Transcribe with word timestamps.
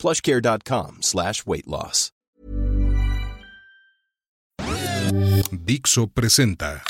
plushcare.com 0.00 1.02
slash 1.02 1.44
weight 1.46 1.66
loss. 1.66 2.10
Dixo 5.52 6.06
presenta 6.06 6.82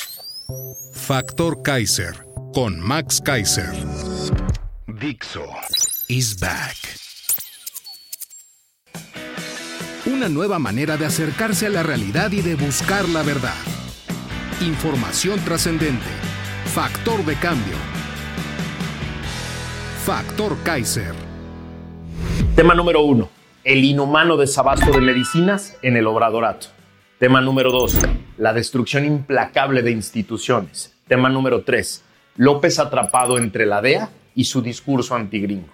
Factor 0.93 1.63
Kaiser 1.63 2.15
con 2.53 2.79
Max 2.81 3.21
Kaiser. 3.21 3.73
Dixo 4.87 5.47
is 6.09 6.39
back. 6.39 6.77
Una 10.07 10.29
nueva 10.29 10.59
manera 10.59 10.97
de 10.97 11.07
acercarse 11.07 11.67
a 11.67 11.71
la 11.71 11.83
realidad 11.83 12.33
y 12.33 12.43
de 12.43 12.55
buscar 12.55 13.09
la 13.09 13.23
verdad. 13.23 13.55
Información 14.61 15.39
trascendente. 15.45 16.11
Factor 16.75 17.25
de 17.25 17.37
cambio. 17.37 17.77
Factor 20.05 20.57
Kaiser. 20.63 21.30
Tema 22.57 22.75
número 22.75 23.03
uno. 23.03 23.29
El 23.65 23.85
inhumano 23.85 24.37
desabasto 24.37 24.91
de 24.91 25.01
medicinas 25.01 25.77
en 25.83 25.97
el 25.97 26.07
obradorato. 26.07 26.69
Tema 27.19 27.41
número 27.41 27.71
dos. 27.71 27.97
La 28.39 28.53
destrucción 28.53 29.05
implacable 29.05 29.83
de 29.83 29.91
instituciones. 29.91 30.95
Tema 31.09 31.29
número 31.29 31.63
tres. 31.63 32.03
López 32.37 32.79
atrapado 32.79 33.39
entre 33.39 33.67
la 33.67 33.81
DEA 33.83 34.11
y 34.35 34.45
su 34.45 34.63
discurso 34.63 35.15
antigringo. 35.15 35.69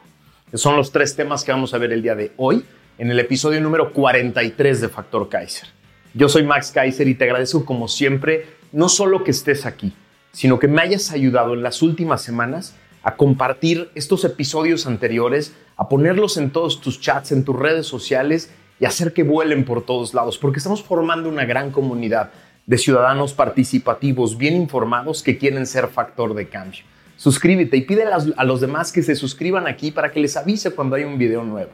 Son 0.55 0.77
los 0.77 0.93
tres 0.93 1.17
temas 1.17 1.45
que 1.45 1.53
vamos 1.53 1.75
a 1.75 1.79
ver 1.79 1.93
el 1.93 2.03
día 2.03 2.15
de 2.15 2.33
hoy 2.37 2.65
en 2.99 3.11
el 3.11 3.19
episodio 3.21 3.61
número 3.61 3.93
43 3.93 4.81
de 4.81 4.89
Factor 4.89 5.29
Kaiser. 5.29 5.69
Yo 6.15 6.29
soy 6.29 6.45
Max 6.45 6.71
Kaiser 6.73 7.07
y 7.09 7.15
te 7.15 7.25
agradezco 7.25 7.65
como 7.65 7.89
siempre 7.89 8.47
no 8.73 8.89
solo 8.89 9.23
que 9.23 9.31
estés 9.31 9.67
aquí, 9.67 9.93
sino 10.33 10.59
que 10.59 10.69
me 10.69 10.83
hayas 10.83 11.13
ayudado 11.13 11.55
en 11.55 11.63
las 11.63 11.83
últimas 11.83 12.23
semanas 12.23 12.75
a 13.03 13.17
compartir 13.17 13.91
estos 13.95 14.25
episodios 14.25 14.87
anteriores, 14.87 15.55
a 15.77 15.89
ponerlos 15.89 16.37
en 16.37 16.51
todos 16.51 16.81
tus 16.81 17.01
chats, 17.01 17.33
en 17.33 17.45
tus 17.45 17.57
redes 17.57 17.87
sociales 17.87 18.51
y 18.81 18.85
hacer 18.85 19.13
que 19.13 19.23
vuelen 19.23 19.65
por 19.65 19.85
todos 19.85 20.15
lados, 20.15 20.39
porque 20.39 20.59
estamos 20.59 20.83
formando 20.83 21.29
una 21.29 21.45
gran 21.45 21.71
comunidad 21.71 22.31
de 22.67 22.79
ciudadanos 22.79 23.33
participativos, 23.33 24.37
bien 24.37 24.57
informados, 24.57 25.23
que 25.23 25.39
quieren 25.39 25.67
ser 25.67 25.89
factor 25.89 26.35
de 26.35 26.49
cambio. 26.49 26.81
Suscríbete 27.17 27.77
y 27.77 27.83
pide 27.83 28.05
a 28.05 28.45
los 28.45 28.61
demás 28.61 28.93
que 28.93 29.03
se 29.03 29.15
suscriban 29.15 29.67
aquí 29.67 29.91
para 29.91 30.11
que 30.13 30.21
les 30.21 30.37
avise 30.37 30.73
cuando 30.73 30.97
hay 30.97 31.05
un 31.05 31.17
video 31.17 31.43
nuevo. 31.45 31.71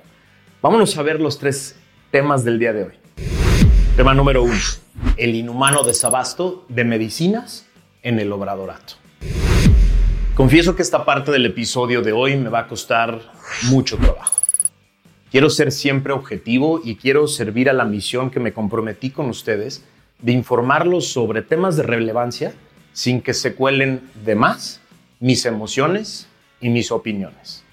Vámonos 0.60 0.96
a 0.96 1.02
ver 1.02 1.20
los 1.20 1.38
tres 1.38 1.76
temas 2.10 2.44
del 2.44 2.58
día 2.58 2.72
de 2.72 2.84
hoy. 2.84 2.92
Tema 3.96 4.14
número 4.14 4.44
uno, 4.44 4.54
el 5.16 5.34
inhumano 5.34 5.82
desabasto 5.82 6.64
de 6.68 6.84
medicinas 6.84 7.66
en 8.02 8.20
el 8.20 8.30
obradorato. 8.32 8.94
Confieso 10.34 10.76
que 10.76 10.82
esta 10.82 11.04
parte 11.04 11.30
del 11.30 11.46
episodio 11.46 12.02
de 12.02 12.12
hoy 12.12 12.36
me 12.36 12.48
va 12.48 12.60
a 12.60 12.68
costar 12.68 13.20
mucho 13.64 13.96
trabajo. 13.96 14.38
Quiero 15.30 15.48
ser 15.50 15.72
siempre 15.72 16.12
objetivo 16.12 16.80
y 16.84 16.96
quiero 16.96 17.26
servir 17.26 17.70
a 17.70 17.72
la 17.72 17.84
misión 17.84 18.30
que 18.30 18.40
me 18.40 18.52
comprometí 18.52 19.10
con 19.10 19.26
ustedes 19.26 19.84
de 20.20 20.32
informarlos 20.32 21.08
sobre 21.08 21.42
temas 21.42 21.76
de 21.76 21.84
relevancia 21.84 22.54
sin 22.92 23.22
que 23.22 23.34
se 23.34 23.54
cuelen 23.54 24.02
de 24.24 24.34
más 24.34 24.80
mis 25.20 25.46
emociones 25.46 26.28
y 26.60 26.68
mis 26.68 26.92
opiniones. 26.92 27.64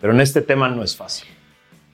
Pero 0.00 0.12
en 0.12 0.20
este 0.20 0.42
tema 0.42 0.68
no 0.68 0.82
es 0.82 0.96
fácil 0.96 1.28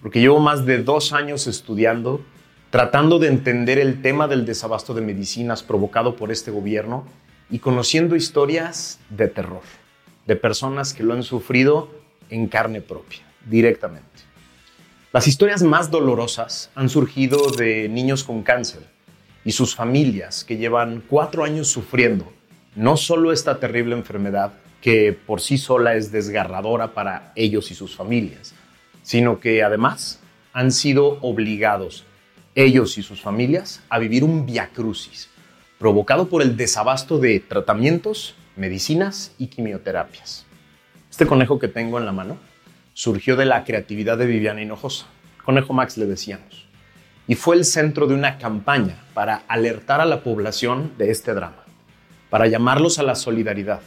porque 0.04 0.20
llevo 0.20 0.38
más 0.38 0.66
de 0.66 0.82
dos 0.82 1.14
años 1.14 1.46
estudiando, 1.46 2.20
tratando 2.68 3.18
de 3.18 3.28
entender 3.28 3.78
el 3.78 4.02
tema 4.02 4.28
del 4.28 4.44
desabasto 4.44 4.92
de 4.92 5.00
medicinas 5.00 5.62
provocado 5.62 6.14
por 6.14 6.30
este 6.30 6.50
gobierno 6.50 7.06
y 7.48 7.58
conociendo 7.58 8.14
historias 8.14 9.00
de 9.08 9.28
terror, 9.28 9.62
de 10.26 10.36
personas 10.36 10.92
que 10.92 11.04
lo 11.04 11.14
han 11.14 11.22
sufrido 11.22 11.88
en 12.30 12.48
carne 12.48 12.80
propia, 12.80 13.20
directamente. 13.46 14.08
Las 15.12 15.26
historias 15.28 15.62
más 15.62 15.90
dolorosas 15.90 16.70
han 16.74 16.88
surgido 16.88 17.50
de 17.50 17.88
niños 17.88 18.24
con 18.24 18.42
cáncer 18.42 18.82
y 19.44 19.52
sus 19.52 19.74
familias 19.74 20.44
que 20.44 20.56
llevan 20.56 21.02
cuatro 21.08 21.44
años 21.44 21.68
sufriendo 21.68 22.32
no 22.76 22.96
solo 22.96 23.32
esta 23.32 23.60
terrible 23.60 23.94
enfermedad, 23.94 24.52
que 24.80 25.12
por 25.12 25.40
sí 25.40 25.56
sola 25.56 25.94
es 25.94 26.10
desgarradora 26.12 26.92
para 26.92 27.32
ellos 27.36 27.70
y 27.70 27.74
sus 27.74 27.94
familias, 27.94 28.54
sino 29.02 29.40
que 29.40 29.62
además 29.62 30.20
han 30.52 30.72
sido 30.72 31.18
obligados 31.22 32.04
ellos 32.54 32.98
y 32.98 33.02
sus 33.02 33.20
familias 33.20 33.82
a 33.88 33.98
vivir 33.98 34.24
un 34.24 34.46
viacrucis 34.46 35.30
provocado 35.78 36.28
por 36.28 36.42
el 36.42 36.56
desabasto 36.56 37.18
de 37.18 37.40
tratamientos, 37.40 38.34
medicinas 38.56 39.32
y 39.38 39.48
quimioterapias. 39.48 40.46
Este 41.14 41.26
conejo 41.26 41.60
que 41.60 41.68
tengo 41.68 42.00
en 42.00 42.06
la 42.06 42.10
mano 42.10 42.38
surgió 42.92 43.36
de 43.36 43.44
la 43.44 43.62
creatividad 43.62 44.18
de 44.18 44.26
Viviana 44.26 44.62
Hinojosa. 44.62 45.06
Conejo 45.44 45.72
Max 45.72 45.96
le 45.96 46.06
decíamos. 46.06 46.66
Y 47.28 47.36
fue 47.36 47.54
el 47.54 47.64
centro 47.64 48.08
de 48.08 48.14
una 48.14 48.36
campaña 48.36 48.96
para 49.14 49.44
alertar 49.46 50.00
a 50.00 50.06
la 50.06 50.24
población 50.24 50.90
de 50.98 51.12
este 51.12 51.32
drama, 51.32 51.62
para 52.30 52.48
llamarlos 52.48 52.98
a 52.98 53.04
la 53.04 53.14
solidaridad 53.14 53.80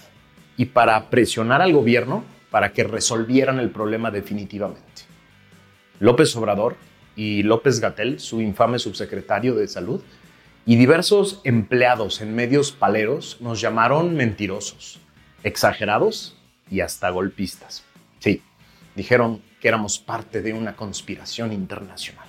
y 0.55 0.67
para 0.67 1.09
presionar 1.09 1.61
al 1.61 1.73
gobierno 1.73 2.23
para 2.49 2.71
que 2.71 2.85
resolvieran 2.85 3.59
el 3.59 3.71
problema 3.71 4.09
definitivamente. 4.09 5.01
López 5.99 6.33
Obrador 6.38 6.77
y 7.17 7.44
López 7.44 7.81
Gatel, 7.81 8.21
su 8.21 8.39
infame 8.39 8.79
subsecretario 8.79 9.53
de 9.53 9.67
Salud, 9.67 10.01
y 10.65 10.77
diversos 10.77 11.41
empleados 11.44 12.21
en 12.21 12.33
medios 12.33 12.71
paleros 12.71 13.35
nos 13.41 13.59
llamaron 13.59 14.15
mentirosos, 14.15 15.01
exagerados 15.44 16.37
y 16.69 16.81
hasta 16.81 17.09
golpistas. 17.09 17.83
Sí, 18.19 18.41
dijeron 18.95 19.41
que 19.61 19.67
éramos 19.67 20.00
parte 20.00 20.41
de 20.41 20.53
una 20.53 20.75
conspiración 20.75 21.53
internacional. 21.53 22.28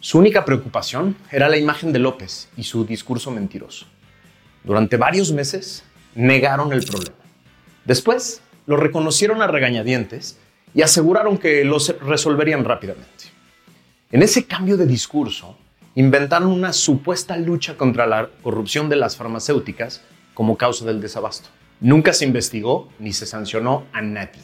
Su 0.00 0.18
única 0.18 0.44
preocupación 0.44 1.16
era 1.30 1.48
la 1.48 1.56
imagen 1.56 1.92
de 1.92 2.00
López 2.00 2.48
y 2.56 2.64
su 2.64 2.84
discurso 2.84 3.30
mentiroso. 3.30 3.86
Durante 4.64 4.96
varios 4.96 5.32
meses 5.32 5.84
negaron 6.14 6.72
el 6.72 6.84
problema. 6.84 7.16
Después 7.84 8.42
lo 8.66 8.76
reconocieron 8.76 9.42
a 9.42 9.46
regañadientes 9.46 10.38
y 10.74 10.82
aseguraron 10.82 11.38
que 11.38 11.64
los 11.64 11.96
resolverían 12.00 12.64
rápidamente. 12.64 13.24
En 14.10 14.22
ese 14.22 14.44
cambio 14.44 14.76
de 14.76 14.86
discurso, 14.86 15.56
inventaron 15.94 16.50
una 16.50 16.72
supuesta 16.72 17.36
lucha 17.36 17.76
contra 17.76 18.06
la 18.06 18.28
corrupción 18.42 18.88
de 18.88 18.96
las 18.96 19.16
farmacéuticas 19.16 20.02
como 20.34 20.56
causa 20.56 20.84
del 20.84 21.00
desabasto. 21.00 21.48
Nunca 21.82 22.12
se 22.12 22.24
investigó 22.24 22.88
ni 23.00 23.12
se 23.12 23.26
sancionó 23.26 23.86
a 23.92 24.02
nadie. 24.02 24.40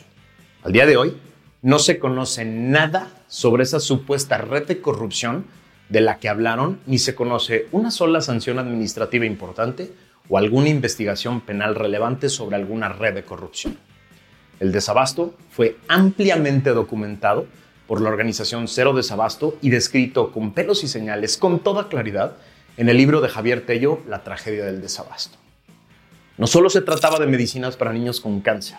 Al 0.64 0.72
día 0.72 0.86
de 0.86 0.96
hoy, 0.96 1.16
no 1.62 1.78
se 1.78 2.00
conoce 2.00 2.44
nada 2.44 3.12
sobre 3.28 3.62
esa 3.62 3.78
supuesta 3.78 4.38
red 4.38 4.66
de 4.66 4.80
corrupción 4.80 5.46
de 5.88 6.00
la 6.00 6.18
que 6.18 6.28
hablaron, 6.28 6.80
ni 6.86 6.98
se 6.98 7.14
conoce 7.14 7.68
una 7.70 7.92
sola 7.92 8.22
sanción 8.22 8.58
administrativa 8.58 9.24
importante 9.24 9.92
o 10.28 10.36
alguna 10.36 10.68
investigación 10.68 11.40
penal 11.40 11.76
relevante 11.76 12.28
sobre 12.28 12.56
alguna 12.56 12.88
red 12.88 13.14
de 13.14 13.22
corrupción. 13.22 13.78
El 14.58 14.72
desabasto 14.72 15.36
fue 15.52 15.76
ampliamente 15.86 16.70
documentado 16.70 17.46
por 17.86 18.00
la 18.00 18.08
organización 18.08 18.66
Cero 18.66 18.94
Desabasto 18.94 19.56
y 19.62 19.70
descrito 19.70 20.32
con 20.32 20.54
pelos 20.54 20.82
y 20.82 20.88
señales 20.88 21.36
con 21.36 21.60
toda 21.60 21.88
claridad 21.88 22.36
en 22.76 22.88
el 22.88 22.96
libro 22.96 23.20
de 23.20 23.28
Javier 23.28 23.64
Tello, 23.64 24.00
La 24.08 24.24
tragedia 24.24 24.64
del 24.64 24.82
desabasto. 24.82 25.38
No 26.38 26.46
solo 26.46 26.70
se 26.70 26.82
trataba 26.82 27.18
de 27.18 27.26
medicinas 27.26 27.76
para 27.76 27.92
niños 27.92 28.20
con 28.20 28.40
cáncer. 28.40 28.78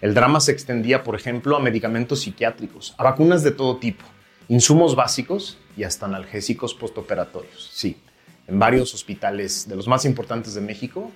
El 0.00 0.14
drama 0.14 0.40
se 0.40 0.52
extendía, 0.52 1.04
por 1.04 1.14
ejemplo, 1.14 1.54
a 1.54 1.60
medicamentos 1.60 2.22
psiquiátricos, 2.22 2.94
a 2.96 3.04
vacunas 3.04 3.42
de 3.42 3.50
todo 3.50 3.76
tipo, 3.76 4.02
insumos 4.48 4.96
básicos 4.96 5.58
y 5.76 5.84
hasta 5.84 6.06
analgésicos 6.06 6.72
postoperatorios. 6.72 7.70
Sí, 7.74 7.98
en 8.46 8.58
varios 8.58 8.94
hospitales 8.94 9.68
de 9.68 9.76
los 9.76 9.86
más 9.86 10.06
importantes 10.06 10.54
de 10.54 10.62
México 10.62 11.12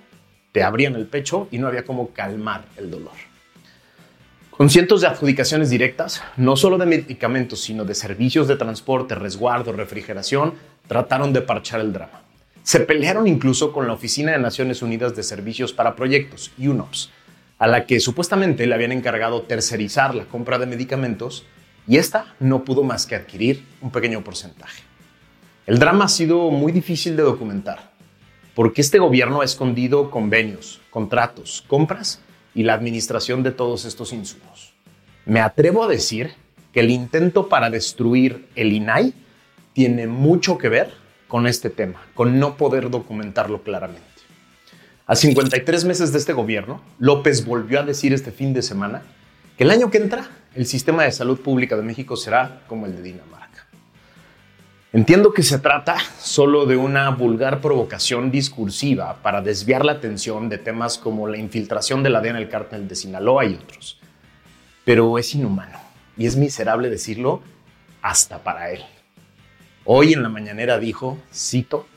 te 0.51 0.61
abrían 0.61 0.95
el 0.95 1.07
pecho 1.07 1.47
y 1.49 1.57
no 1.57 1.67
había 1.67 1.83
cómo 1.83 2.09
calmar 2.09 2.65
el 2.77 2.91
dolor. 2.91 3.13
Con 4.51 4.69
cientos 4.69 5.01
de 5.01 5.07
adjudicaciones 5.07 5.71
directas, 5.71 6.21
no 6.37 6.57
solo 6.57 6.77
de 6.77 6.85
medicamentos, 6.85 7.59
sino 7.59 7.85
de 7.85 7.95
servicios 7.95 8.47
de 8.47 8.55
transporte, 8.55 9.15
resguardo, 9.15 9.73
refrigeración, 9.73 10.53
trataron 10.87 11.33
de 11.33 11.41
parchar 11.41 11.79
el 11.79 11.91
drama. 11.91 12.21
Se 12.63 12.79
pelearon 12.79 13.27
incluso 13.27 13.73
con 13.73 13.87
la 13.87 13.93
Oficina 13.93 14.33
de 14.33 14.37
Naciones 14.37 14.83
Unidas 14.83 15.15
de 15.15 15.23
Servicios 15.23 15.73
para 15.73 15.95
Proyectos, 15.95 16.51
UNOPS, 16.59 17.09
a 17.57 17.67
la 17.67 17.85
que 17.85 17.99
supuestamente 17.99 18.67
le 18.67 18.75
habían 18.75 18.91
encargado 18.91 19.41
tercerizar 19.43 20.13
la 20.13 20.25
compra 20.25 20.59
de 20.59 20.67
medicamentos 20.67 21.45
y 21.87 21.97
esta 21.97 22.35
no 22.39 22.63
pudo 22.63 22.83
más 22.83 23.07
que 23.07 23.15
adquirir 23.15 23.65
un 23.81 23.91
pequeño 23.91 24.23
porcentaje. 24.23 24.83
El 25.65 25.79
drama 25.79 26.05
ha 26.05 26.09
sido 26.09 26.51
muy 26.51 26.71
difícil 26.71 27.15
de 27.15 27.23
documentar, 27.23 27.91
porque 28.53 28.81
este 28.81 28.99
gobierno 28.99 29.41
ha 29.41 29.45
escondido 29.45 30.11
convenios, 30.11 30.81
contratos, 30.91 31.63
compras 31.67 32.21
y 32.53 32.63
la 32.63 32.73
administración 32.73 33.41
de 33.41 33.51
todos 33.51 33.85
estos 33.85 34.13
insumos. 34.13 34.73
Me 35.25 35.39
atrevo 35.39 35.83
a 35.83 35.87
decir 35.87 36.33
que 36.73 36.81
el 36.81 36.91
intento 36.91 37.49
para 37.49 37.69
destruir 37.69 38.47
el 38.55 38.71
INAI 38.71 39.13
tiene 39.73 40.05
mucho 40.07 40.57
que 40.57 40.69
ver 40.69 41.00
con 41.31 41.47
este 41.47 41.69
tema, 41.69 42.01
con 42.13 42.39
no 42.39 42.57
poder 42.57 42.89
documentarlo 42.89 43.63
claramente. 43.63 44.05
A 45.07 45.15
53 45.15 45.85
meses 45.85 46.11
de 46.11 46.17
este 46.17 46.33
gobierno, 46.33 46.81
López 46.99 47.45
volvió 47.45 47.79
a 47.79 47.83
decir 47.83 48.11
este 48.11 48.33
fin 48.33 48.53
de 48.53 48.61
semana 48.61 49.03
que 49.57 49.63
el 49.63 49.71
año 49.71 49.89
que 49.89 49.99
entra 49.99 50.27
el 50.55 50.65
sistema 50.65 51.03
de 51.05 51.13
salud 51.13 51.39
pública 51.39 51.77
de 51.77 51.83
México 51.83 52.17
será 52.17 52.63
como 52.67 52.85
el 52.85 52.97
de 52.97 53.03
Dinamarca. 53.03 53.65
Entiendo 54.91 55.31
que 55.31 55.41
se 55.41 55.57
trata 55.59 55.95
solo 56.19 56.65
de 56.65 56.75
una 56.75 57.09
vulgar 57.11 57.61
provocación 57.61 58.29
discursiva 58.29 59.15
para 59.23 59.41
desviar 59.41 59.85
la 59.85 59.93
atención 59.93 60.49
de 60.49 60.57
temas 60.57 60.97
como 60.97 61.29
la 61.29 61.37
infiltración 61.37 62.03
de 62.03 62.09
la 62.09 62.19
DEA 62.19 62.31
en 62.31 62.37
el 62.39 62.49
cártel 62.49 62.89
de 62.89 62.95
Sinaloa 62.95 63.45
y 63.45 63.53
otros. 63.53 64.01
Pero 64.83 65.17
es 65.17 65.33
inhumano 65.33 65.79
y 66.17 66.25
es 66.25 66.35
miserable 66.35 66.89
decirlo 66.89 67.41
hasta 68.01 68.43
para 68.43 68.71
él. 68.71 68.83
Hoy 69.83 70.13
en 70.13 70.21
la 70.21 70.29
mañanera 70.29 70.77
dijo, 70.77 71.17
cito, 71.33 71.87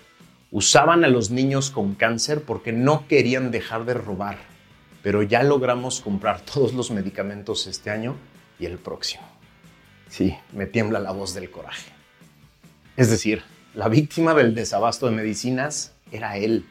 usaban 0.51 1.05
a 1.05 1.09
los 1.09 1.31
niños 1.31 1.71
con 1.71 1.95
cáncer 1.95 2.43
porque 2.43 2.73
no 2.73 3.07
querían 3.09 3.51
dejar 3.51 3.85
de 3.85 3.93
robar, 3.93 4.39
pero 5.03 5.23
ya 5.23 5.43
logramos 5.43 6.01
comprar 6.01 6.41
todos 6.41 6.73
los 6.73 6.91
medicamentos 6.91 7.67
este 7.67 7.91
año 7.91 8.17
y 8.59 8.65
el 8.65 8.79
próximo. 8.79 9.25
Sí, 10.09 10.35
me 10.53 10.65
tiembla 10.65 10.99
la 10.99 11.11
voz 11.11 11.35
del 11.35 11.51
coraje. 11.51 11.93
Es 12.97 13.11
decir, 13.11 13.43
la 13.75 13.89
víctima 13.89 14.33
del 14.33 14.55
desabasto 14.55 15.05
de 15.07 15.13
medicinas 15.13 15.93
era 16.11 16.39
él, 16.39 16.65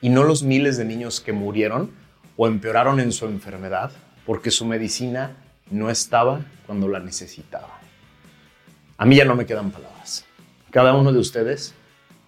y 0.00 0.08
no 0.08 0.24
los 0.24 0.42
miles 0.42 0.76
de 0.76 0.84
niños 0.84 1.20
que 1.20 1.32
murieron 1.32 1.92
o 2.36 2.48
empeoraron 2.48 2.98
en 2.98 3.12
su 3.12 3.26
enfermedad 3.26 3.92
porque 4.26 4.50
su 4.50 4.64
medicina 4.64 5.36
no 5.70 5.88
estaba 5.88 6.40
cuando 6.66 6.88
la 6.88 6.98
necesitaba. 6.98 7.78
A 8.96 9.06
mí 9.06 9.14
ya 9.14 9.24
no 9.24 9.36
me 9.36 9.46
quedan 9.46 9.70
palabras. 9.70 10.27
Cada 10.70 10.92
uno 10.92 11.12
de 11.12 11.18
ustedes 11.18 11.72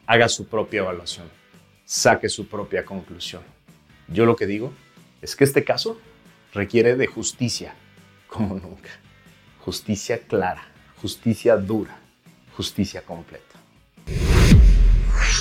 haga 0.06 0.26
su 0.30 0.46
propia 0.46 0.80
evaluación, 0.80 1.28
saque 1.84 2.30
su 2.30 2.48
propia 2.48 2.86
conclusión. 2.86 3.42
Yo 4.08 4.24
lo 4.24 4.34
que 4.34 4.46
digo 4.46 4.72
es 5.20 5.36
que 5.36 5.44
este 5.44 5.62
caso 5.62 6.00
requiere 6.54 6.96
de 6.96 7.06
justicia 7.06 7.74
como 8.28 8.54
nunca. 8.54 8.88
Justicia 9.58 10.20
clara, 10.26 10.62
justicia 11.02 11.58
dura, 11.58 11.98
justicia 12.56 13.02
completa. 13.02 13.44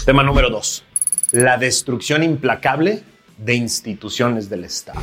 Tema 0.05 0.21
número 0.21 0.49
dos. 0.49 0.83
La 1.31 1.57
destrucción 1.57 2.21
implacable 2.21 3.03
de 3.37 3.53
instituciones 3.55 4.49
del 4.49 4.65
Estado. 4.65 4.99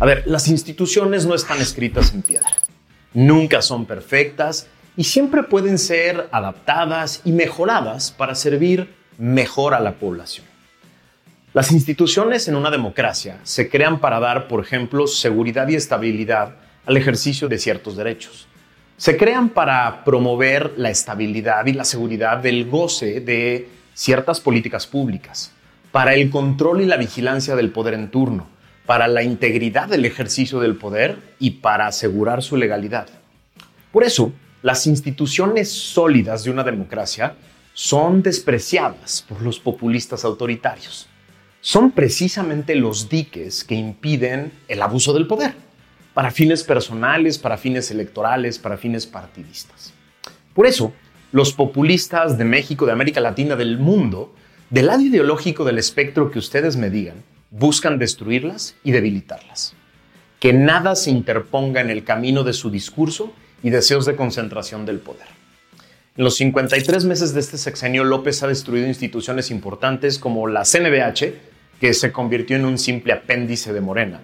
A 0.00 0.04
ver, 0.04 0.24
las 0.26 0.48
instituciones 0.48 1.26
no 1.26 1.36
están 1.36 1.60
escritas 1.60 2.12
en 2.12 2.22
piedra. 2.22 2.50
Nunca 3.14 3.62
son 3.62 3.86
perfectas 3.86 4.66
y 4.96 5.04
siempre 5.04 5.42
pueden 5.42 5.78
ser 5.78 6.28
adaptadas 6.32 7.22
y 7.24 7.32
mejoradas 7.32 8.10
para 8.10 8.34
servir 8.34 8.94
mejor 9.18 9.74
a 9.74 9.80
la 9.80 9.92
población. 9.92 10.46
Las 11.54 11.70
instituciones 11.70 12.48
en 12.48 12.56
una 12.56 12.70
democracia 12.70 13.38
se 13.42 13.68
crean 13.68 14.00
para 14.00 14.20
dar, 14.20 14.48
por 14.48 14.64
ejemplo, 14.64 15.06
seguridad 15.06 15.68
y 15.68 15.74
estabilidad 15.74 16.56
al 16.86 16.96
ejercicio 16.96 17.48
de 17.48 17.58
ciertos 17.58 17.96
derechos. 17.96 18.48
Se 18.96 19.16
crean 19.16 19.50
para 19.50 20.04
promover 20.04 20.74
la 20.76 20.90
estabilidad 20.90 21.66
y 21.66 21.72
la 21.72 21.84
seguridad 21.84 22.38
del 22.38 22.68
goce 22.68 23.20
de 23.20 23.68
ciertas 23.94 24.40
políticas 24.40 24.86
públicas, 24.86 25.52
para 25.90 26.14
el 26.14 26.30
control 26.30 26.80
y 26.80 26.86
la 26.86 26.96
vigilancia 26.96 27.54
del 27.54 27.70
poder 27.70 27.94
en 27.94 28.10
turno, 28.10 28.46
para 28.86 29.06
la 29.08 29.22
integridad 29.22 29.88
del 29.88 30.04
ejercicio 30.04 30.60
del 30.60 30.76
poder 30.76 31.18
y 31.38 31.50
para 31.50 31.86
asegurar 31.86 32.42
su 32.42 32.56
legalidad. 32.56 33.08
Por 33.92 34.04
eso, 34.04 34.32
las 34.62 34.86
instituciones 34.86 35.70
sólidas 35.70 36.44
de 36.44 36.50
una 36.50 36.62
democracia 36.64 37.34
son 37.74 38.22
despreciadas 38.22 39.24
por 39.28 39.42
los 39.42 39.58
populistas 39.58 40.24
autoritarios. 40.24 41.08
Son 41.60 41.90
precisamente 41.90 42.74
los 42.74 43.08
diques 43.08 43.64
que 43.64 43.74
impiden 43.74 44.52
el 44.68 44.82
abuso 44.82 45.12
del 45.12 45.26
poder, 45.26 45.54
para 46.14 46.30
fines 46.30 46.62
personales, 46.62 47.38
para 47.38 47.56
fines 47.56 47.90
electorales, 47.90 48.58
para 48.58 48.76
fines 48.76 49.06
partidistas. 49.06 49.92
Por 50.54 50.66
eso, 50.66 50.92
los 51.32 51.52
populistas 51.52 52.36
de 52.36 52.44
México, 52.44 52.84
de 52.84 52.92
América 52.92 53.20
Latina, 53.20 53.56
del 53.56 53.78
mundo, 53.78 54.34
del 54.70 54.86
lado 54.86 55.02
ideológico 55.02 55.64
del 55.64 55.78
espectro 55.78 56.30
que 56.30 56.38
ustedes 56.38 56.76
me 56.76 56.90
digan, 56.90 57.22
buscan 57.50 57.98
destruirlas 57.98 58.74
y 58.84 58.92
debilitarlas. 58.92 59.74
Que 60.40 60.52
nada 60.52 60.94
se 60.94 61.10
interponga 61.10 61.80
en 61.80 61.90
el 61.90 62.04
camino 62.04 62.44
de 62.44 62.52
su 62.52 62.70
discurso 62.70 63.32
y 63.62 63.70
deseos 63.70 64.06
de 64.06 64.16
concentración 64.16 64.86
del 64.86 64.98
poder. 64.98 65.26
En 66.16 66.24
los 66.24 66.36
53 66.36 67.04
meses 67.06 67.32
de 67.32 67.40
este 67.40 67.56
sexenio, 67.56 68.04
López 68.04 68.42
ha 68.42 68.46
destruido 68.46 68.86
instituciones 68.86 69.50
importantes 69.50 70.18
como 70.18 70.46
la 70.46 70.64
CNBH, 70.64 71.32
que 71.80 71.94
se 71.94 72.12
convirtió 72.12 72.56
en 72.56 72.64
un 72.64 72.78
simple 72.78 73.12
apéndice 73.12 73.72
de 73.72 73.80
Morena, 73.80 74.20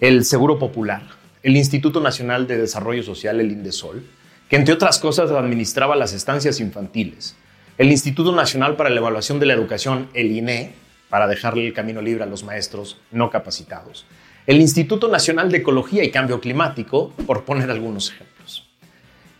el 0.00 0.24
Seguro 0.24 0.58
Popular, 0.58 1.02
el 1.42 1.56
Instituto 1.56 2.00
Nacional 2.00 2.46
de 2.46 2.56
Desarrollo 2.56 3.02
Social, 3.02 3.40
el 3.40 3.50
INDESOL, 3.50 4.04
que 4.48 4.56
entre 4.56 4.74
otras 4.74 4.98
cosas 4.98 5.30
administraba 5.30 5.96
las 5.96 6.12
estancias 6.12 6.60
infantiles, 6.60 7.36
el 7.78 7.90
Instituto 7.90 8.32
Nacional 8.32 8.76
para 8.76 8.90
la 8.90 9.00
Evaluación 9.00 9.40
de 9.40 9.46
la 9.46 9.54
Educación, 9.54 10.08
el 10.14 10.30
INE, 10.30 10.72
para 11.10 11.26
dejarle 11.26 11.66
el 11.66 11.74
camino 11.74 12.00
libre 12.00 12.22
a 12.22 12.26
los 12.26 12.44
maestros 12.44 12.98
no 13.10 13.28
capacitados, 13.30 14.06
el 14.46 14.60
Instituto 14.60 15.08
Nacional 15.08 15.50
de 15.50 15.58
Ecología 15.58 16.04
y 16.04 16.10
Cambio 16.10 16.40
Climático, 16.40 17.12
por 17.26 17.44
poner 17.44 17.70
algunos 17.70 18.10
ejemplos. 18.10 18.33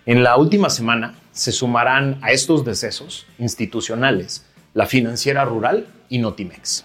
En 0.06 0.22
la 0.22 0.36
última 0.36 0.68
semana 0.68 1.14
se 1.32 1.50
sumarán 1.50 2.18
a 2.20 2.30
estos 2.30 2.62
decesos 2.62 3.26
institucionales 3.38 4.44
la 4.74 4.84
financiera 4.84 5.46
rural 5.46 5.86
y 6.10 6.18
Notimex. 6.18 6.84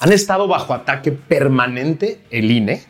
Han 0.00 0.12
estado 0.12 0.46
bajo 0.46 0.74
ataque 0.74 1.12
permanente 1.12 2.20
el 2.30 2.50
INE, 2.50 2.82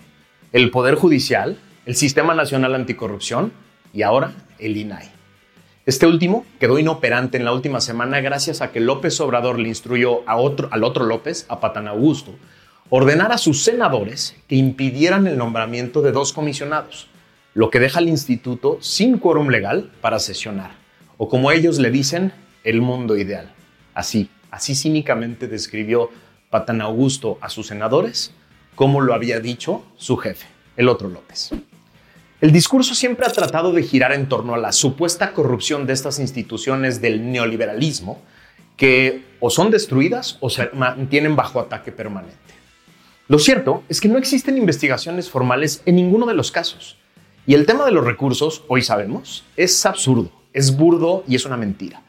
el 0.53 0.73
Poder 0.73 0.97
Judicial, 0.97 1.59
el 1.85 1.95
Sistema 1.95 2.35
Nacional 2.35 2.75
Anticorrupción 2.75 3.53
y 3.93 4.03
ahora 4.03 4.33
el 4.59 4.77
INAI. 4.77 5.13
Este 5.85 6.09
último 6.09 6.45
quedó 6.59 6.81
inoperante 6.81 7.39
en 7.39 7.45
la 7.45 7.53
última 7.53 7.81
semana 7.81 8.21
gracias 8.21 8.61
a 8.61 8.73
que 8.73 8.81
López 8.81 9.21
Obrador 9.21 9.61
le 9.61 9.69
instruyó 9.69 10.29
al 10.29 10.83
otro 10.83 11.05
López, 11.05 11.47
a 11.49 11.61
Patán 11.61 11.87
Augusto, 11.87 12.35
ordenar 12.91 13.31
a 13.31 13.39
sus 13.39 13.63
senadores 13.63 14.35
que 14.49 14.57
impidieran 14.57 15.29
el 15.29 15.39
nombramiento 15.39 16.03
de 16.03 16.11
dos 16.11 16.33
comisionados, 16.33 17.07
lo 17.57 17.71
que 17.71 17.81
deja 17.81 18.01
al 18.01 18.09
instituto 18.11 18.77
sin 18.83 19.17
quórum 19.17 19.49
legal 19.49 19.91
para 20.03 20.19
sesionar, 20.19 20.73
o 21.17 21.31
como 21.31 21.51
ellos 21.51 21.79
le 21.79 21.91
dicen, 21.91 22.35
el 22.65 22.83
mundo 22.83 23.17
ideal. 23.17 23.51
Así, 23.95 24.29
así 24.51 24.75
cínicamente 24.75 25.49
describió 25.49 26.11
Patán 26.51 26.83
Augusto 26.83 27.39
a 27.41 27.49
sus 27.49 27.69
senadores, 27.69 28.35
como 28.75 29.01
lo 29.01 29.15
había 29.15 29.41
dicho 29.41 29.87
su 29.97 30.19
jefe, 30.19 30.47
el 30.77 30.87
otro 30.87 31.09
López. 31.09 31.49
El 32.43 32.53
discurso 32.53 32.95
siempre 32.95 33.25
ha 33.25 33.33
tratado 33.33 33.73
de 33.73 33.83
girar 33.83 34.13
en 34.13 34.29
torno 34.29 34.55
a 34.55 34.59
la 34.59 34.73
supuesta 34.73 35.33
corrupción 35.33 35.87
de 35.87 35.95
estas 35.95 36.19
instituciones 36.19 37.01
del 37.01 37.33
neoliberalismo 37.33 38.21
que 38.77 39.25
o 39.41 39.49
son 39.49 39.71
destruidas 39.71 40.37
o 40.41 40.51
se 40.51 40.69
mantienen 40.75 41.37
bajo 41.37 41.59
ataque 41.59 41.91
permanente. 41.91 42.37
Lo 43.29 43.39
cierto 43.39 43.83
es 43.89 44.03
que 44.03 44.09
no 44.09 44.19
existen 44.19 44.59
investigaciones 44.59 45.31
formales 45.31 45.81
en 45.87 45.97
ninguno 45.97 46.27
de 46.27 46.35
los 46.35 46.53
casos. 46.53 46.99
Y 47.49 47.55
el 47.55 47.65
tema 47.65 47.85
de 47.85 47.93
los 47.93 48.05
recursos, 48.05 48.65
hoy 48.67 48.83
sabemos, 48.83 49.45
es 49.57 49.87
absurdo, 49.87 50.33
es 50.53 50.77
burdo 50.77 51.23
y 51.29 51.37
es 51.37 51.47
una 51.47 51.57
mentira. 51.57 52.03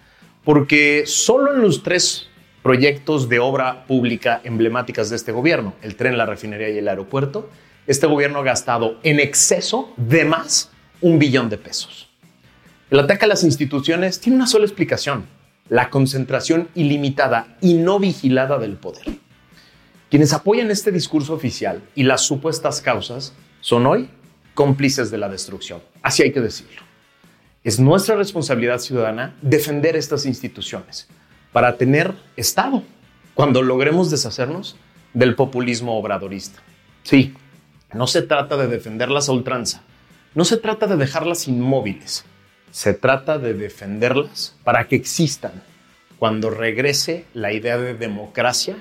Porque 0.43 1.03
solo 1.05 1.53
en 1.53 1.61
los 1.61 1.83
tres 1.83 2.27
proyectos 2.63 3.29
de 3.29 3.37
obra 3.37 3.85
pública 3.85 4.41
emblemáticas 4.43 5.11
de 5.11 5.15
este 5.15 5.31
gobierno, 5.31 5.75
el 5.83 5.95
tren, 5.95 6.17
la 6.17 6.25
refinería 6.25 6.69
y 6.71 6.79
el 6.79 6.87
aeropuerto, 6.87 7.51
este 7.85 8.07
gobierno 8.07 8.39
ha 8.39 8.43
gastado 8.43 8.97
en 9.03 9.19
exceso 9.19 9.93
de 9.95 10.25
más 10.25 10.71
un 11.01 11.19
billón 11.19 11.49
de 11.49 11.59
pesos. 11.59 12.09
El 12.89 12.99
ataque 12.99 13.25
a 13.25 13.27
las 13.27 13.43
instituciones 13.43 14.19
tiene 14.19 14.37
una 14.37 14.47
sola 14.47 14.65
explicación, 14.65 15.27
la 15.69 15.91
concentración 15.91 16.67
ilimitada 16.73 17.57
y 17.61 17.75
no 17.75 17.99
vigilada 17.99 18.57
del 18.57 18.75
poder. 18.77 19.05
Quienes 20.09 20.33
apoyan 20.33 20.71
este 20.71 20.91
discurso 20.91 21.35
oficial 21.35 21.83
y 21.93 22.03
las 22.03 22.21
supuestas 22.21 22.81
causas 22.81 23.33
son 23.61 23.85
hoy 23.85 24.09
cómplices 24.57 25.11
de 25.11 25.19
la 25.19 25.29
destrucción. 25.29 25.83
Así 26.01 26.23
hay 26.23 26.31
que 26.33 26.41
decirlo. 26.41 26.81
Es 27.63 27.79
nuestra 27.79 28.15
responsabilidad 28.15 28.79
ciudadana 28.79 29.35
defender 29.43 29.95
estas 29.95 30.25
instituciones 30.25 31.07
para 31.53 31.77
tener 31.77 32.15
Estado 32.35 32.81
cuando 33.35 33.61
logremos 33.61 34.09
deshacernos 34.09 34.75
del 35.13 35.35
populismo 35.35 35.95
obradorista. 35.95 36.59
Sí, 37.03 37.35
no 37.93 38.07
se 38.07 38.23
trata 38.23 38.57
de 38.57 38.65
defenderlas 38.67 39.29
a 39.29 39.33
ultranza, 39.33 39.83
no 40.33 40.43
se 40.43 40.57
trata 40.57 40.87
de 40.87 40.97
dejarlas 40.97 41.47
inmóviles, 41.47 42.25
se 42.71 42.95
trata 42.95 43.37
de 43.37 43.53
defenderlas 43.53 44.55
para 44.63 44.87
que 44.87 44.95
existan 44.95 45.61
cuando 46.17 46.49
regrese 46.49 47.25
la 47.35 47.53
idea 47.53 47.77
de 47.77 47.93
democracia 47.93 48.77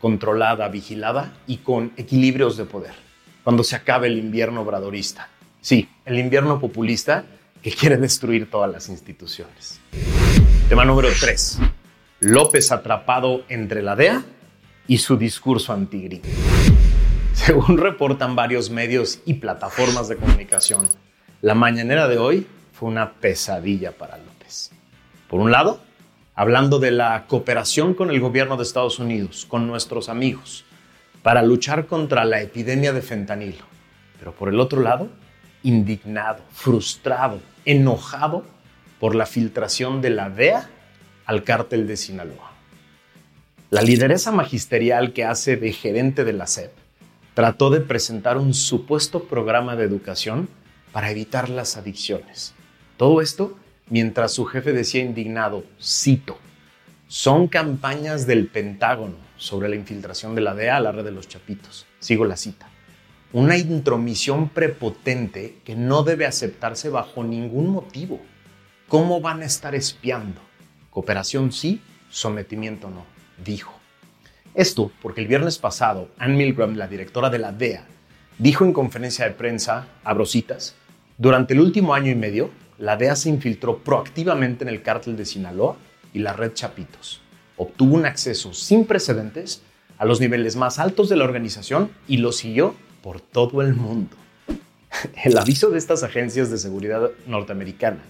controlada, 0.00 0.66
vigilada 0.66 1.32
y 1.46 1.58
con 1.58 1.92
equilibrios 1.96 2.56
de 2.56 2.64
poder. 2.64 3.09
Cuando 3.44 3.64
se 3.64 3.76
acabe 3.76 4.08
el 4.08 4.18
invierno 4.18 4.62
obradorista. 4.62 5.28
Sí, 5.60 5.88
el 6.04 6.18
invierno 6.18 6.60
populista 6.60 7.24
que 7.62 7.70
quiere 7.70 7.96
destruir 7.96 8.50
todas 8.50 8.70
las 8.70 8.88
instituciones. 8.88 9.80
Tema 10.68 10.84
número 10.84 11.08
3. 11.18 11.58
López 12.20 12.70
atrapado 12.72 13.44
entre 13.48 13.82
la 13.82 13.96
DEA 13.96 14.22
y 14.86 14.98
su 14.98 15.16
discurso 15.16 15.72
antigringo. 15.72 16.28
Según 17.32 17.78
reportan 17.78 18.36
varios 18.36 18.70
medios 18.70 19.20
y 19.24 19.34
plataformas 19.34 20.08
de 20.08 20.16
comunicación, 20.16 20.88
la 21.40 21.54
mañanera 21.54 22.08
de 22.08 22.18
hoy 22.18 22.46
fue 22.72 22.88
una 22.88 23.12
pesadilla 23.14 23.92
para 23.92 24.18
López. 24.18 24.70
Por 25.28 25.40
un 25.40 25.50
lado, 25.50 25.80
hablando 26.34 26.78
de 26.78 26.90
la 26.90 27.26
cooperación 27.26 27.94
con 27.94 28.10
el 28.10 28.20
gobierno 28.20 28.56
de 28.56 28.62
Estados 28.62 28.98
Unidos, 28.98 29.46
con 29.48 29.66
nuestros 29.66 30.08
amigos, 30.08 30.64
para 31.22 31.42
luchar 31.42 31.86
contra 31.86 32.24
la 32.24 32.40
epidemia 32.40 32.92
de 32.92 33.02
fentanilo. 33.02 33.64
Pero 34.18 34.32
por 34.34 34.48
el 34.48 34.60
otro 34.60 34.80
lado, 34.80 35.08
indignado, 35.62 36.42
frustrado, 36.52 37.40
enojado 37.64 38.44
por 38.98 39.14
la 39.14 39.26
filtración 39.26 40.00
de 40.00 40.10
la 40.10 40.30
DEA 40.30 40.68
al 41.26 41.44
cártel 41.44 41.86
de 41.86 41.96
Sinaloa. 41.96 42.52
La 43.70 43.82
lideresa 43.82 44.32
magisterial 44.32 45.12
que 45.12 45.24
hace 45.24 45.56
de 45.56 45.72
gerente 45.72 46.24
de 46.24 46.32
la 46.32 46.46
SEP 46.46 46.72
trató 47.34 47.70
de 47.70 47.80
presentar 47.80 48.36
un 48.36 48.52
supuesto 48.52 49.24
programa 49.24 49.76
de 49.76 49.84
educación 49.84 50.48
para 50.92 51.10
evitar 51.10 51.48
las 51.48 51.76
adicciones. 51.76 52.54
Todo 52.96 53.20
esto 53.20 53.56
mientras 53.88 54.32
su 54.32 54.44
jefe 54.46 54.72
decía 54.72 55.02
indignado, 55.02 55.64
cito, 55.80 56.38
son 57.10 57.48
campañas 57.48 58.24
del 58.28 58.46
Pentágono 58.46 59.16
sobre 59.36 59.68
la 59.68 59.74
infiltración 59.74 60.36
de 60.36 60.42
la 60.42 60.54
DEA 60.54 60.76
a 60.76 60.80
la 60.80 60.92
red 60.92 61.04
de 61.04 61.10
los 61.10 61.26
chapitos. 61.26 61.84
Sigo 61.98 62.24
la 62.24 62.36
cita. 62.36 62.68
Una 63.32 63.56
intromisión 63.56 64.48
prepotente 64.48 65.56
que 65.64 65.74
no 65.74 66.04
debe 66.04 66.24
aceptarse 66.24 66.88
bajo 66.88 67.24
ningún 67.24 67.68
motivo. 67.70 68.20
¿Cómo 68.86 69.20
van 69.20 69.42
a 69.42 69.46
estar 69.46 69.74
espiando? 69.74 70.40
Cooperación 70.90 71.50
sí, 71.50 71.82
sometimiento 72.10 72.88
no, 72.90 73.04
dijo. 73.44 73.74
Esto 74.54 74.92
porque 75.02 75.20
el 75.20 75.26
viernes 75.26 75.58
pasado, 75.58 76.10
Ann 76.16 76.36
Milgram, 76.36 76.76
la 76.76 76.86
directora 76.86 77.28
de 77.28 77.40
la 77.40 77.50
DEA, 77.50 77.88
dijo 78.38 78.64
en 78.64 78.72
conferencia 78.72 79.24
de 79.24 79.32
prensa, 79.32 79.88
abro 80.04 80.26
citas, 80.26 80.76
durante 81.18 81.54
el 81.54 81.60
último 81.60 81.92
año 81.92 82.12
y 82.12 82.14
medio, 82.14 82.50
la 82.78 82.96
DEA 82.96 83.16
se 83.16 83.30
infiltró 83.30 83.78
proactivamente 83.78 84.62
en 84.62 84.68
el 84.68 84.82
cártel 84.82 85.16
de 85.16 85.26
Sinaloa 85.26 85.76
y 86.12 86.20
la 86.20 86.32
red 86.32 86.52
Chapitos. 86.52 87.20
Obtuvo 87.56 87.94
un 87.94 88.06
acceso 88.06 88.52
sin 88.54 88.84
precedentes 88.86 89.62
a 89.98 90.04
los 90.04 90.20
niveles 90.20 90.56
más 90.56 90.78
altos 90.78 91.08
de 91.08 91.16
la 91.16 91.24
organización 91.24 91.90
y 92.08 92.18
lo 92.18 92.32
siguió 92.32 92.74
por 93.02 93.20
todo 93.20 93.60
el 93.60 93.74
mundo. 93.74 94.16
El 95.24 95.36
aviso 95.36 95.70
de 95.70 95.78
estas 95.78 96.02
agencias 96.02 96.50
de 96.50 96.58
seguridad 96.58 97.10
norteamericana 97.26 98.00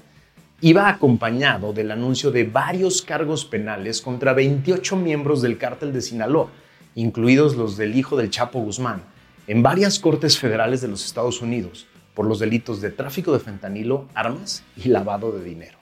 iba 0.60 0.88
acompañado 0.88 1.72
del 1.72 1.90
anuncio 1.90 2.30
de 2.30 2.44
varios 2.44 3.02
cargos 3.02 3.44
penales 3.44 4.02
contra 4.02 4.34
28 4.34 4.94
miembros 4.96 5.42
del 5.42 5.58
cártel 5.58 5.92
de 5.92 6.02
Sinaloa, 6.02 6.50
incluidos 6.94 7.56
los 7.56 7.76
del 7.76 7.96
hijo 7.96 8.16
del 8.16 8.30
Chapo 8.30 8.60
Guzmán, 8.60 9.02
en 9.46 9.62
varias 9.62 9.98
cortes 9.98 10.38
federales 10.38 10.80
de 10.80 10.88
los 10.88 11.04
Estados 11.04 11.40
Unidos 11.40 11.86
por 12.14 12.26
los 12.26 12.38
delitos 12.38 12.80
de 12.80 12.90
tráfico 12.90 13.32
de 13.32 13.40
fentanilo, 13.40 14.06
armas 14.14 14.62
y 14.76 14.88
lavado 14.88 15.32
de 15.32 15.42
dinero. 15.42 15.78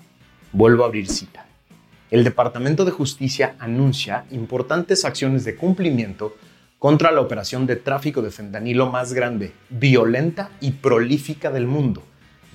Vuelvo 0.52 0.84
a 0.84 0.86
abrir 0.86 1.08
cita 1.08 1.47
el 2.10 2.24
Departamento 2.24 2.86
de 2.86 2.90
Justicia 2.90 3.54
anuncia 3.58 4.24
importantes 4.30 5.04
acciones 5.04 5.44
de 5.44 5.56
cumplimiento 5.56 6.34
contra 6.78 7.12
la 7.12 7.20
operación 7.20 7.66
de 7.66 7.76
tráfico 7.76 8.22
de 8.22 8.30
fentanilo 8.30 8.90
más 8.90 9.12
grande, 9.12 9.52
violenta 9.68 10.50
y 10.60 10.70
prolífica 10.70 11.50
del 11.50 11.66
mundo, 11.66 12.02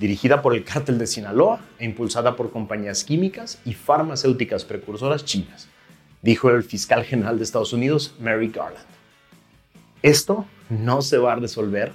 dirigida 0.00 0.42
por 0.42 0.54
el 0.54 0.64
cártel 0.64 0.98
de 0.98 1.06
Sinaloa 1.06 1.60
e 1.78 1.84
impulsada 1.84 2.34
por 2.34 2.50
compañías 2.50 3.04
químicas 3.04 3.60
y 3.64 3.74
farmacéuticas 3.74 4.64
precursoras 4.64 5.24
chinas, 5.24 5.68
dijo 6.20 6.50
el 6.50 6.64
fiscal 6.64 7.04
general 7.04 7.36
de 7.38 7.44
Estados 7.44 7.72
Unidos, 7.72 8.16
Mary 8.18 8.48
Garland. 8.48 8.86
Esto 10.02 10.46
no 10.68 11.00
se 11.00 11.18
va 11.18 11.34
a 11.34 11.36
resolver 11.36 11.92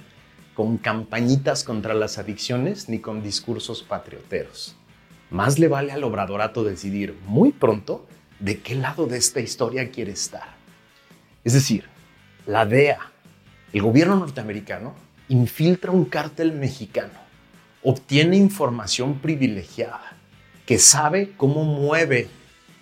con 0.54 0.78
campañitas 0.78 1.62
contra 1.62 1.92
las 1.92 2.16
adicciones 2.16 2.88
ni 2.88 3.00
con 3.00 3.22
discursos 3.22 3.82
patrioteros 3.82 4.76
más 5.30 5.58
le 5.58 5.68
vale 5.68 5.92
al 5.92 6.04
obradorato 6.04 6.64
decidir 6.64 7.16
muy 7.26 7.52
pronto 7.52 8.06
de 8.38 8.60
qué 8.60 8.74
lado 8.74 9.06
de 9.06 9.18
esta 9.18 9.40
historia 9.40 9.90
quiere 9.90 10.12
estar. 10.12 10.56
Es 11.44 11.52
decir, 11.52 11.84
la 12.46 12.66
DEA, 12.66 12.98
el 13.72 13.82
gobierno 13.82 14.16
norteamericano, 14.16 14.94
infiltra 15.28 15.92
un 15.92 16.04
cártel 16.04 16.52
mexicano, 16.52 17.14
obtiene 17.82 18.36
información 18.36 19.18
privilegiada, 19.20 20.16
que 20.66 20.78
sabe 20.78 21.32
cómo 21.36 21.64
mueve 21.64 22.28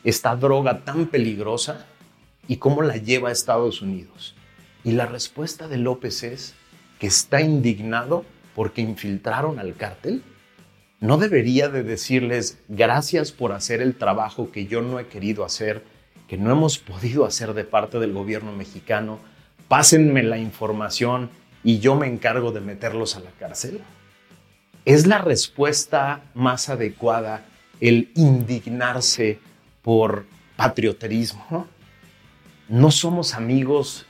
esta 0.04 0.34
droga 0.36 0.84
tan 0.84 1.06
peligrosa 1.06 1.86
y 2.46 2.56
cómo 2.56 2.82
la 2.82 2.96
lleva 2.96 3.28
a 3.28 3.32
Estados 3.32 3.82
Unidos. 3.82 4.34
Y 4.84 4.92
la 4.92 5.06
respuesta 5.06 5.68
de 5.68 5.76
López 5.76 6.22
es 6.22 6.54
que 6.98 7.08
está 7.08 7.40
indignado 7.42 8.24
porque 8.54 8.80
infiltraron 8.80 9.58
al 9.58 9.76
cártel 9.76 10.22
no 11.00 11.16
debería 11.16 11.68
de 11.68 11.82
decirles 11.82 12.58
gracias 12.68 13.30
por 13.32 13.52
hacer 13.52 13.80
el 13.80 13.94
trabajo 13.94 14.50
que 14.50 14.66
yo 14.66 14.82
no 14.82 14.98
he 14.98 15.06
querido 15.06 15.44
hacer, 15.44 15.84
que 16.26 16.36
no 16.36 16.50
hemos 16.50 16.78
podido 16.78 17.24
hacer 17.24 17.54
de 17.54 17.64
parte 17.64 17.98
del 17.98 18.12
gobierno 18.12 18.52
mexicano, 18.52 19.20
pásenme 19.68 20.22
la 20.22 20.38
información 20.38 21.30
y 21.62 21.78
yo 21.78 21.94
me 21.94 22.08
encargo 22.08 22.50
de 22.52 22.60
meterlos 22.60 23.16
a 23.16 23.20
la 23.20 23.30
cárcel? 23.30 23.80
¿Es 24.84 25.06
la 25.06 25.18
respuesta 25.18 26.22
más 26.34 26.68
adecuada 26.68 27.44
el 27.80 28.10
indignarse 28.14 29.38
por 29.82 30.26
patrioterismo? 30.56 31.68
¿No 32.68 32.90
somos 32.90 33.34
amigos 33.34 34.06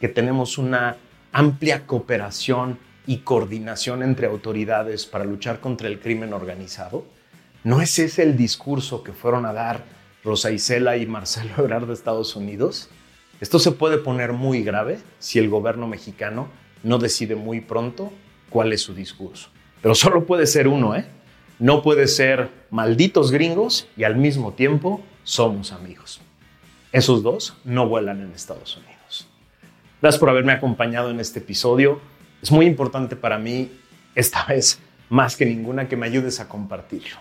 que 0.00 0.08
tenemos 0.08 0.58
una 0.58 0.96
amplia 1.32 1.86
cooperación 1.86 2.78
y 3.06 3.18
coordinación 3.18 4.02
entre 4.02 4.26
autoridades 4.26 5.06
para 5.06 5.24
luchar 5.24 5.60
contra 5.60 5.88
el 5.88 6.00
crimen 6.00 6.32
organizado? 6.32 7.04
¿No 7.64 7.80
es 7.80 7.98
ese 7.98 8.22
el 8.22 8.36
discurso 8.36 9.02
que 9.02 9.12
fueron 9.12 9.46
a 9.46 9.52
dar 9.52 9.84
Rosa 10.24 10.50
Isela 10.50 10.96
y 10.96 11.06
Marcelo 11.06 11.52
Ebrard 11.58 11.86
de 11.86 11.94
Estados 11.94 12.36
Unidos? 12.36 12.88
Esto 13.40 13.58
se 13.58 13.72
puede 13.72 13.98
poner 13.98 14.32
muy 14.32 14.62
grave 14.62 15.00
si 15.18 15.38
el 15.38 15.48
gobierno 15.48 15.86
mexicano 15.88 16.48
no 16.82 16.98
decide 16.98 17.34
muy 17.34 17.60
pronto 17.60 18.12
cuál 18.50 18.72
es 18.72 18.82
su 18.82 18.94
discurso. 18.94 19.48
Pero 19.80 19.94
solo 19.94 20.26
puede 20.26 20.46
ser 20.46 20.68
uno, 20.68 20.94
¿eh? 20.94 21.06
No 21.58 21.82
puede 21.82 22.06
ser 22.08 22.50
malditos 22.70 23.30
gringos 23.30 23.88
y 23.96 24.04
al 24.04 24.16
mismo 24.16 24.52
tiempo 24.52 25.02
somos 25.24 25.72
amigos. 25.72 26.20
Esos 26.92 27.22
dos 27.22 27.56
no 27.64 27.88
vuelan 27.88 28.20
en 28.20 28.32
Estados 28.32 28.76
Unidos. 28.76 29.28
Gracias 30.00 30.18
por 30.18 30.30
haberme 30.30 30.52
acompañado 30.52 31.10
en 31.10 31.20
este 31.20 31.38
episodio. 31.38 32.00
Es 32.42 32.50
muy 32.50 32.66
importante 32.66 33.14
para 33.14 33.38
mí, 33.38 33.70
esta 34.16 34.44
vez 34.48 34.80
más 35.08 35.36
que 35.36 35.46
ninguna, 35.46 35.88
que 35.88 35.96
me 35.96 36.06
ayudes 36.06 36.40
a 36.40 36.48
compartirlo. 36.48 37.16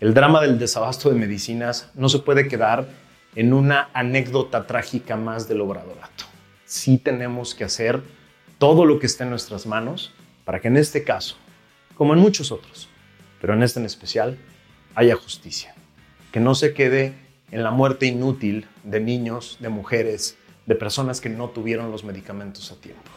El 0.00 0.14
drama 0.14 0.40
del 0.40 0.58
desabasto 0.58 1.10
de 1.10 1.18
medicinas 1.18 1.90
no 1.94 2.08
se 2.08 2.20
puede 2.20 2.46
quedar 2.46 2.86
en 3.34 3.52
una 3.52 3.88
anécdota 3.94 4.66
trágica 4.66 5.16
más 5.16 5.48
del 5.48 5.60
obradorato. 5.60 6.24
Sí 6.66 6.98
tenemos 6.98 7.54
que 7.54 7.64
hacer 7.64 8.02
todo 8.58 8.84
lo 8.84 9.00
que 9.00 9.06
esté 9.06 9.24
en 9.24 9.30
nuestras 9.30 9.66
manos 9.66 10.12
para 10.44 10.60
que 10.60 10.68
en 10.68 10.76
este 10.76 11.02
caso, 11.02 11.36
como 11.96 12.14
en 12.14 12.20
muchos 12.20 12.52
otros, 12.52 12.88
pero 13.40 13.54
en 13.54 13.62
este 13.62 13.80
en 13.80 13.86
especial, 13.86 14.38
haya 14.94 15.16
justicia. 15.16 15.74
Que 16.30 16.40
no 16.40 16.54
se 16.54 16.74
quede 16.74 17.14
en 17.50 17.64
la 17.64 17.70
muerte 17.70 18.06
inútil 18.06 18.66
de 18.84 19.00
niños, 19.00 19.56
de 19.60 19.68
mujeres, 19.68 20.36
de 20.66 20.74
personas 20.74 21.20
que 21.20 21.28
no 21.28 21.48
tuvieron 21.48 21.90
los 21.90 22.04
medicamentos 22.04 22.70
a 22.70 22.76
tiempo. 22.76 23.10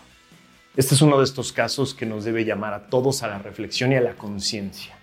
Este 0.78 0.94
es 0.94 1.02
uno 1.02 1.18
de 1.18 1.24
estos 1.24 1.52
casos 1.54 1.96
que 1.96 2.06
nos 2.06 2.24
debe 2.24 2.46
llamar 2.46 2.76
a 2.76 2.88
todos 2.88 3.24
a 3.24 3.28
la 3.28 3.40
reflexión 3.40 3.92
y 3.94 3.96
a 3.96 4.02
la 4.02 4.14
conciencia 4.14 4.96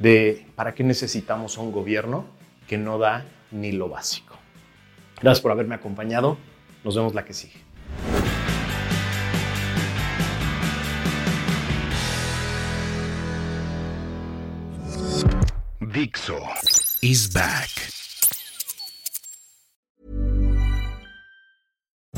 de 0.00 0.44
para 0.56 0.74
qué 0.74 0.82
necesitamos 0.82 1.56
un 1.56 1.70
gobierno 1.70 2.26
que 2.66 2.78
no 2.78 2.98
da 2.98 3.24
ni 3.52 3.70
lo 3.70 3.88
básico. 3.88 4.36
Gracias 5.22 5.40
por 5.40 5.52
haberme 5.52 5.76
acompañado. 5.76 6.36
Nos 6.82 6.96
vemos 6.96 7.14
la 7.14 7.24
que 7.24 7.32
sigue. 7.32 7.62
Dixo 15.78 16.40
is 17.02 17.32
back. 17.32 17.93